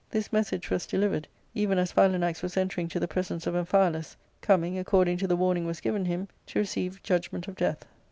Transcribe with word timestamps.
This 0.09 0.33
message 0.33 0.71
was 0.71 0.87
delivered 0.87 1.27
even 1.53 1.77
as 1.77 1.93
Philanax 1.93 2.41
was 2.41 2.57
entering 2.57 2.87
to 2.87 2.99
the 2.99 3.07
presence 3.07 3.45
of 3.45 3.53
Amphialus, 3.53 4.15
coming, 4.41 4.79
according 4.79 5.17
to 5.17 5.27
the 5.27 5.35
warning 5.37 5.67
was 5.67 5.79
given 5.79 6.05
him, 6.05 6.27
to 6.47 6.57
receive 6.57 7.03
judgment 7.03 7.47
of 7.47 7.55
death. 7.55 7.85